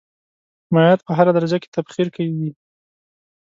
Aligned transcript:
مایعات 0.73 1.01
په 1.03 1.11
هره 1.17 1.31
درجه 1.37 1.57
کې 1.61 1.73
تبخیر 1.75 2.07
کیږي. 2.15 2.49